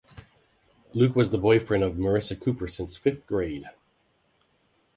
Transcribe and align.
Luke 0.93 1.15
was 1.15 1.29
the 1.29 1.37
boyfriend 1.37 1.83
of 1.83 1.93
Marissa 1.93 2.35
Cooper 2.35 2.67
since 2.67 2.97
fifth 2.97 3.27
grade. 3.27 3.69